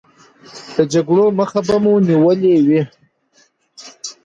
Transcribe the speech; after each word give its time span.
د 0.75 0.75
جګړو 0.93 1.25
مخه 1.39 1.59
به 1.67 1.75
مو 1.83 1.93
نیولې 2.07 2.55
وي. 2.65 2.81